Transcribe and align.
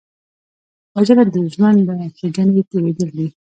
وژنه 0.93 1.23
د 1.33 1.35
ژوند 1.53 1.77
له 1.87 1.95
ښېګڼې 2.17 2.61
تېرېدل 2.69 3.09
دي 3.17 3.27